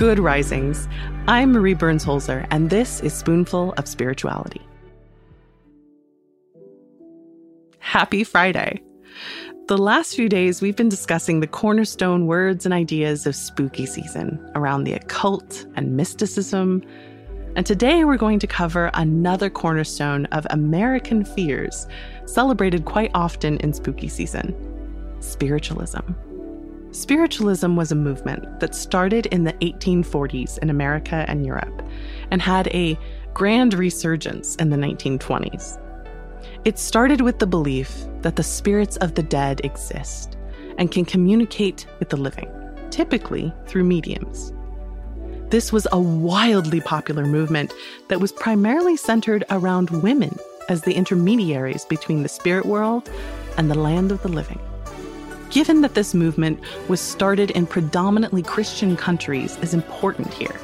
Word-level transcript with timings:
Good 0.00 0.18
risings. 0.18 0.88
I'm 1.28 1.52
Marie 1.52 1.74
Burns 1.74 2.06
Holzer, 2.06 2.46
and 2.50 2.70
this 2.70 3.02
is 3.02 3.12
Spoonful 3.12 3.74
of 3.76 3.86
Spirituality. 3.86 4.62
Happy 7.80 8.24
Friday. 8.24 8.82
The 9.66 9.76
last 9.76 10.16
few 10.16 10.30
days, 10.30 10.62
we've 10.62 10.74
been 10.74 10.88
discussing 10.88 11.40
the 11.40 11.46
cornerstone 11.46 12.26
words 12.26 12.64
and 12.64 12.72
ideas 12.72 13.26
of 13.26 13.36
spooky 13.36 13.84
season 13.84 14.40
around 14.54 14.84
the 14.84 14.94
occult 14.94 15.66
and 15.76 15.94
mysticism. 15.98 16.82
And 17.54 17.66
today, 17.66 18.06
we're 18.06 18.16
going 18.16 18.38
to 18.38 18.46
cover 18.46 18.90
another 18.94 19.50
cornerstone 19.50 20.24
of 20.32 20.46
American 20.48 21.26
fears, 21.26 21.86
celebrated 22.24 22.86
quite 22.86 23.10
often 23.12 23.58
in 23.58 23.74
spooky 23.74 24.08
season 24.08 24.56
spiritualism. 25.20 26.14
Spiritualism 26.92 27.76
was 27.76 27.92
a 27.92 27.94
movement 27.96 28.58
that 28.58 28.74
started 28.74 29.26
in 29.26 29.44
the 29.44 29.52
1840s 29.54 30.58
in 30.58 30.70
America 30.70 31.24
and 31.28 31.46
Europe 31.46 31.82
and 32.32 32.42
had 32.42 32.66
a 32.68 32.98
grand 33.32 33.74
resurgence 33.74 34.56
in 34.56 34.70
the 34.70 34.76
1920s. 34.76 35.78
It 36.64 36.80
started 36.80 37.20
with 37.20 37.38
the 37.38 37.46
belief 37.46 38.04
that 38.22 38.34
the 38.34 38.42
spirits 38.42 38.96
of 38.96 39.14
the 39.14 39.22
dead 39.22 39.60
exist 39.62 40.36
and 40.78 40.90
can 40.90 41.04
communicate 41.04 41.86
with 42.00 42.08
the 42.08 42.16
living, 42.16 42.50
typically 42.90 43.52
through 43.66 43.84
mediums. 43.84 44.52
This 45.48 45.72
was 45.72 45.86
a 45.92 46.00
wildly 46.00 46.80
popular 46.80 47.24
movement 47.24 47.72
that 48.08 48.20
was 48.20 48.32
primarily 48.32 48.96
centered 48.96 49.44
around 49.50 49.90
women 49.90 50.36
as 50.68 50.82
the 50.82 50.94
intermediaries 50.94 51.84
between 51.84 52.24
the 52.24 52.28
spirit 52.28 52.66
world 52.66 53.08
and 53.56 53.70
the 53.70 53.78
land 53.78 54.10
of 54.10 54.22
the 54.22 54.28
living. 54.28 54.60
Given 55.50 55.80
that 55.80 55.94
this 55.94 56.14
movement 56.14 56.60
was 56.86 57.00
started 57.00 57.50
in 57.50 57.66
predominantly 57.66 58.40
Christian 58.40 58.96
countries 58.96 59.56
is 59.58 59.74
important 59.74 60.32
here, 60.32 60.54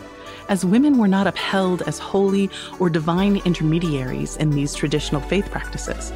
as 0.48 0.64
women 0.64 0.96
were 0.96 1.08
not 1.08 1.26
upheld 1.26 1.82
as 1.82 1.98
holy 1.98 2.48
or 2.78 2.88
divine 2.88 3.38
intermediaries 3.44 4.36
in 4.36 4.50
these 4.50 4.76
traditional 4.76 5.20
faith 5.20 5.50
practices. 5.50 6.12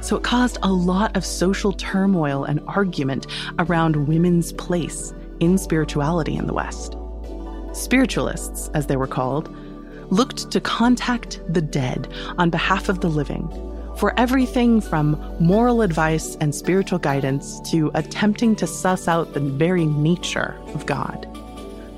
So 0.00 0.16
it 0.16 0.24
caused 0.24 0.58
a 0.64 0.72
lot 0.72 1.16
of 1.16 1.24
social 1.24 1.72
turmoil 1.72 2.42
and 2.42 2.60
argument 2.66 3.28
around 3.60 4.08
women's 4.08 4.52
place 4.52 5.14
in 5.38 5.56
spirituality 5.56 6.34
in 6.34 6.48
the 6.48 6.54
West. 6.54 6.96
Spiritualists, 7.72 8.68
as 8.74 8.88
they 8.88 8.96
were 8.96 9.06
called, 9.06 9.54
looked 10.10 10.50
to 10.50 10.60
contact 10.60 11.40
the 11.48 11.62
dead 11.62 12.08
on 12.36 12.50
behalf 12.50 12.88
of 12.88 13.00
the 13.00 13.08
living 13.08 13.48
for 13.98 14.14
everything 14.16 14.80
from 14.80 15.20
moral 15.40 15.82
advice 15.82 16.36
and 16.36 16.54
spiritual 16.54 17.00
guidance 17.00 17.60
to 17.68 17.90
attempting 17.94 18.54
to 18.54 18.66
suss 18.66 19.08
out 19.08 19.34
the 19.34 19.40
very 19.40 19.86
nature 19.86 20.56
of 20.68 20.86
God. 20.86 21.26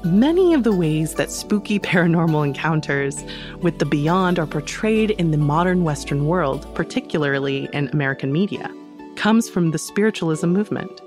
Many 0.03 0.55
of 0.55 0.65
the 0.65 0.73
ways 0.75 1.15
that 1.17 1.31
spooky 1.31 1.79
paranormal 1.91 2.47
encounters 2.47 3.23
with 3.61 3.79
the 3.79 3.85
beyond 3.85 4.39
are 4.39 4.47
portrayed 4.47 5.11
in 5.11 5.31
the 5.31 5.37
modern 5.37 5.85
Western 5.85 6.27
world, 6.27 6.67
particularly 6.75 7.69
in 7.75 7.89
American 7.89 8.33
media, 8.33 8.75
comes 9.17 9.51
from 9.51 9.71
the 9.71 9.79
spiritualism 9.79 10.47
movement. 10.47 11.03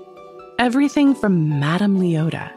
Everything 0.60 1.12
from 1.16 1.58
Madame 1.58 1.98
Leota 1.98 2.52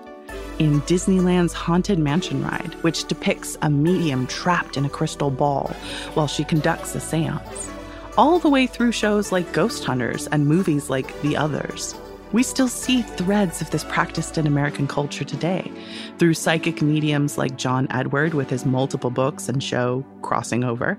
in 0.60 0.82
Disneyland's 0.82 1.54
Haunted 1.54 1.98
Mansion 1.98 2.44
ride, 2.44 2.76
which 2.84 3.06
depicts 3.06 3.58
a 3.64 3.70
medium 3.72 4.28
trapped 4.28 4.78
in 4.78 4.86
a 4.86 4.90
crystal 4.90 5.32
ball 5.32 5.72
while 6.14 6.28
she 6.28 6.44
conducts 6.44 6.94
a 6.94 7.00
seance 7.00 7.72
all 8.18 8.40
the 8.40 8.50
way 8.50 8.66
through 8.66 8.92
shows 8.92 9.32
like 9.32 9.54
Ghost 9.54 9.84
Hunters 9.84 10.28
and 10.28 10.48
movies 10.48 10.90
like 10.90 11.22
The 11.22 11.38
Others. 11.38 11.96
We 12.32 12.44
still 12.44 12.68
see 12.68 13.04
threads 13.04 13.62
of 13.62 13.70
this 13.70 13.84
practiced 13.86 14.38
in 14.38 14.48
American 14.48 14.88
culture 14.88 15.24
today 15.24 15.72
through 16.18 16.34
psychic 16.34 16.82
mediums 16.82 17.38
like 17.38 17.58
John 17.58 17.88
Edward 17.92 18.34
with 18.34 18.50
his 18.50 18.66
multiple 18.66 19.12
books 19.12 19.48
and 19.48 19.64
show 19.64 20.04
Crossing 20.24 20.64
Over, 20.64 20.98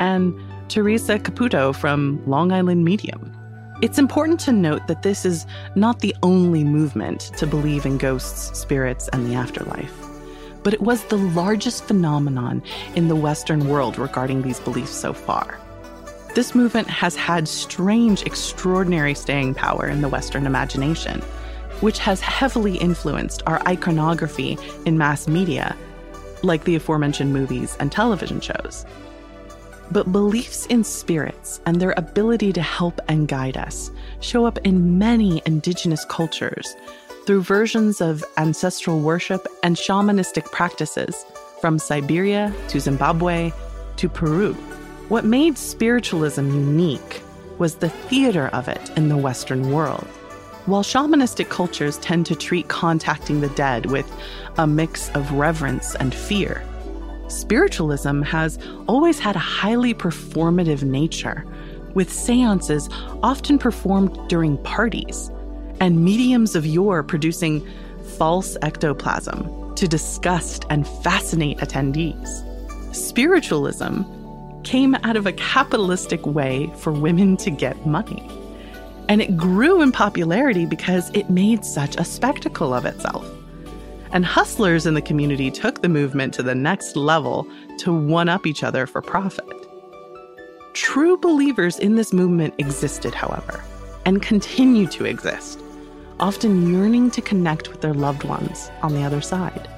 and 0.00 0.34
Theresa 0.68 1.18
Caputo 1.18 1.74
from 1.74 2.20
Long 2.26 2.50
Island 2.52 2.84
Medium. 2.84 3.32
It's 3.82 3.98
important 3.98 4.40
to 4.40 4.52
note 4.52 4.86
that 4.88 5.02
this 5.02 5.26
is 5.26 5.46
not 5.74 6.00
the 6.00 6.16
only 6.22 6.64
movement 6.64 7.32
to 7.36 7.46
believe 7.46 7.84
in 7.84 7.98
ghosts, 7.98 8.58
spirits, 8.58 9.08
and 9.12 9.28
the 9.28 9.34
afterlife, 9.34 9.94
but 10.62 10.72
it 10.72 10.80
was 10.80 11.04
the 11.04 11.18
largest 11.18 11.84
phenomenon 11.84 12.62
in 12.94 13.08
the 13.08 13.16
Western 13.16 13.68
world 13.68 13.98
regarding 13.98 14.42
these 14.42 14.58
beliefs 14.60 14.90
so 14.90 15.12
far. 15.12 15.60
This 16.36 16.54
movement 16.54 16.90
has 16.90 17.16
had 17.16 17.48
strange, 17.48 18.22
extraordinary 18.24 19.14
staying 19.14 19.54
power 19.54 19.86
in 19.86 20.02
the 20.02 20.08
Western 20.10 20.44
imagination, 20.44 21.22
which 21.80 21.98
has 22.00 22.20
heavily 22.20 22.76
influenced 22.76 23.42
our 23.46 23.58
iconography 23.66 24.58
in 24.84 24.98
mass 24.98 25.28
media, 25.28 25.74
like 26.42 26.64
the 26.64 26.74
aforementioned 26.74 27.32
movies 27.32 27.74
and 27.80 27.90
television 27.90 28.42
shows. 28.42 28.84
But 29.90 30.12
beliefs 30.12 30.66
in 30.66 30.84
spirits 30.84 31.62
and 31.64 31.80
their 31.80 31.94
ability 31.96 32.52
to 32.52 32.60
help 32.60 33.00
and 33.08 33.26
guide 33.26 33.56
us 33.56 33.90
show 34.20 34.44
up 34.44 34.58
in 34.58 34.98
many 34.98 35.40
indigenous 35.46 36.04
cultures 36.04 36.76
through 37.24 37.44
versions 37.44 38.02
of 38.02 38.22
ancestral 38.36 39.00
worship 39.00 39.48
and 39.62 39.74
shamanistic 39.74 40.44
practices 40.52 41.24
from 41.62 41.78
Siberia 41.78 42.52
to 42.68 42.78
Zimbabwe 42.78 43.52
to 43.96 44.08
Peru. 44.10 44.54
What 45.08 45.24
made 45.24 45.56
spiritualism 45.56 46.46
unique 46.46 47.22
was 47.58 47.76
the 47.76 47.90
theater 47.90 48.48
of 48.48 48.66
it 48.66 48.90
in 48.96 49.08
the 49.08 49.16
Western 49.16 49.70
world. 49.70 50.04
While 50.66 50.82
shamanistic 50.82 51.48
cultures 51.48 51.98
tend 51.98 52.26
to 52.26 52.34
treat 52.34 52.66
contacting 52.66 53.40
the 53.40 53.48
dead 53.50 53.86
with 53.86 54.10
a 54.58 54.66
mix 54.66 55.10
of 55.10 55.30
reverence 55.30 55.94
and 55.94 56.12
fear, 56.12 56.64
spiritualism 57.28 58.22
has 58.22 58.58
always 58.88 59.20
had 59.20 59.36
a 59.36 59.38
highly 59.38 59.94
performative 59.94 60.82
nature, 60.82 61.44
with 61.94 62.12
seances 62.12 62.88
often 63.22 63.58
performed 63.58 64.18
during 64.28 64.58
parties, 64.64 65.30
and 65.78 66.04
mediums 66.04 66.56
of 66.56 66.66
yore 66.66 67.04
producing 67.04 67.64
false 68.18 68.56
ectoplasm 68.62 69.72
to 69.76 69.86
disgust 69.86 70.64
and 70.68 70.84
fascinate 70.88 71.58
attendees. 71.58 72.42
Spiritualism 72.92 74.02
came 74.66 74.96
out 75.04 75.16
of 75.16 75.26
a 75.26 75.32
capitalistic 75.32 76.26
way 76.26 76.68
for 76.76 76.92
women 76.92 77.36
to 77.36 77.50
get 77.50 77.86
money. 77.86 78.28
And 79.08 79.22
it 79.22 79.36
grew 79.36 79.80
in 79.80 79.92
popularity 79.92 80.66
because 80.66 81.08
it 81.14 81.30
made 81.30 81.64
such 81.64 81.94
a 81.94 82.04
spectacle 82.04 82.74
of 82.74 82.84
itself. 82.84 83.24
And 84.10 84.26
hustlers 84.26 84.84
in 84.84 84.94
the 84.94 85.00
community 85.00 85.52
took 85.52 85.82
the 85.82 85.88
movement 85.88 86.34
to 86.34 86.42
the 86.42 86.54
next 86.56 86.96
level 86.96 87.46
to 87.78 87.92
one 87.92 88.28
up 88.28 88.44
each 88.44 88.64
other 88.64 88.88
for 88.88 89.00
profit. 89.00 89.46
True 90.72 91.16
believers 91.16 91.78
in 91.78 91.94
this 91.94 92.12
movement 92.12 92.52
existed, 92.58 93.14
however, 93.14 93.62
and 94.04 94.20
continue 94.20 94.88
to 94.88 95.04
exist, 95.04 95.60
often 96.18 96.72
yearning 96.72 97.12
to 97.12 97.20
connect 97.20 97.68
with 97.68 97.82
their 97.82 97.94
loved 97.94 98.24
ones 98.24 98.68
on 98.82 98.94
the 98.94 99.04
other 99.04 99.20
side. 99.20 99.68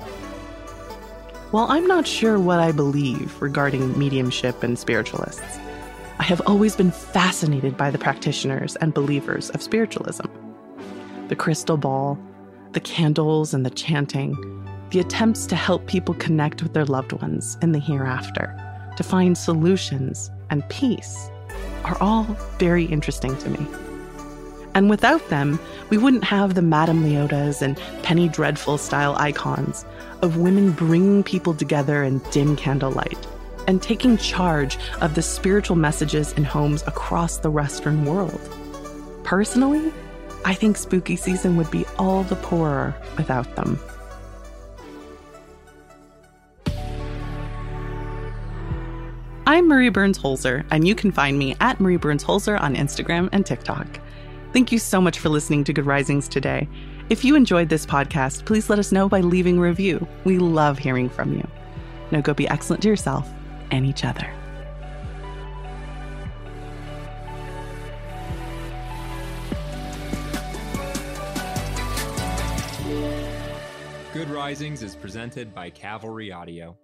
While 1.51 1.67
I'm 1.71 1.87
not 1.87 2.07
sure 2.07 2.39
what 2.39 2.59
I 2.61 2.73
believe 2.73 3.41
regarding 3.41 3.99
mediumship 3.99 4.63
and 4.63 4.79
spiritualists, 4.79 5.59
I 6.19 6.23
have 6.25 6.43
always 6.45 6.77
been 6.77 6.91
fascinated 6.91 7.75
by 7.75 7.91
the 7.91 7.97
practitioners 7.97 8.77
and 8.77 8.93
believers 8.93 9.49
of 9.51 9.63
spiritualism. 9.63 10.27
The 11.29 11.37
crystal 11.37 11.79
ball, 11.79 12.19
the 12.73 12.81
candles 12.81 13.55
and 13.55 13.65
the 13.65 13.71
chanting, 13.71 14.37
the 14.91 15.01
attempts 15.01 15.47
to 15.47 15.57
help 15.57 15.87
people 15.87 16.13
connect 16.17 16.63
with 16.63 16.75
their 16.75 16.85
loved 16.85 17.13
ones 17.15 17.57
in 17.63 17.73
the 17.73 17.79
hereafter, 17.79 18.55
to 18.99 19.03
find 19.03 19.39
solutions 19.39 20.31
and 20.51 20.69
peace, 20.69 21.31
are 21.85 21.97
all 22.03 22.25
very 22.59 22.85
interesting 22.85 23.35
to 23.39 23.49
me. 23.49 23.88
And 24.79 24.89
without 24.89 25.29
them, 25.29 25.59
we 25.91 25.99
wouldn't 25.99 26.23
have 26.23 26.55
the 26.55 26.63
Madame 26.63 27.03
Leotas 27.03 27.63
and 27.63 27.77
Penny 28.05 28.29
Dreadful 28.29 28.79
style 28.79 29.17
icons 29.19 29.85
of 30.23 30.37
women 30.37 30.71
bringing 30.71 31.25
people 31.25 31.53
together 31.53 32.05
in 32.05 32.21
dim 32.31 32.55
candlelight 32.55 33.19
and 33.67 33.83
taking 33.83 34.17
charge 34.19 34.79
of 35.01 35.17
the 35.17 35.21
spiritual 35.21 35.75
messages 35.75 36.33
in 36.35 36.45
homes 36.45 36.85
across 36.87 37.39
the 37.39 37.51
Western 37.51 38.05
world. 38.05 38.41
Personally, 39.25 39.93
I 40.45 40.55
think 40.55 40.77
spooky 40.77 41.17
season 41.17 41.57
would 41.57 41.73
be 41.73 41.85
all 41.99 42.23
the 42.23 42.37
poorer 42.37 42.95
without 43.17 43.57
them. 43.57 43.81
I'm 49.45 49.67
Marie 49.67 49.89
Burns 49.89 50.21
Holzer, 50.21 50.65
and 50.71 50.87
you 50.87 50.95
can 50.95 51.11
find 51.11 51.37
me 51.37 51.57
at 51.59 51.81
Marie 51.81 51.97
Burns 51.97 52.23
Holzer 52.23 52.61
on 52.61 52.77
Instagram 52.77 53.29
and 53.33 53.45
TikTok. 53.45 53.99
Thank 54.53 54.73
you 54.73 54.79
so 54.79 55.01
much 55.01 55.19
for 55.19 55.29
listening 55.29 55.65
to 55.65 55.73
Good 55.73 55.87
Risings 55.87 56.27
today. 56.27 56.69
If 57.11 57.25
you 57.25 57.37
enjoyed 57.37 57.69
this 57.69 57.85
podcast, 57.85 58.47
please 58.47 58.71
let 58.71 58.79
us 58.79 58.93
know 58.93 59.09
by 59.09 59.21
leaving 59.21 59.59
a 59.59 59.61
review. 59.61 60.07
We 60.25 60.39
love 60.39 60.79
hearing 60.79 61.09
from 61.09 61.35
you. 61.35 61.47
Now 62.11 62.23
go 62.23 62.33
be 62.33 62.49
excellent 62.49 62.83
to 62.83 62.89
yourself 62.89 63.29
and 63.71 63.85
each 63.85 64.05
other. 64.05 64.31
Good 74.15 74.31
Risings 74.31 74.83
is 74.83 74.97
presented 74.97 75.55
by 75.55 75.71
Cavalry 75.71 76.33
Audio. 76.33 76.77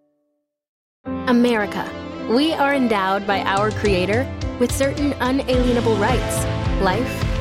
America. 1.06 1.90
We 2.30 2.52
are 2.52 2.74
endowed 2.74 3.26
by 3.26 3.40
our 3.40 3.70
Creator 3.70 4.30
with 4.60 4.70
certain 4.70 5.14
unalienable 5.14 5.96
rights 5.96 6.44
life, 6.80 7.23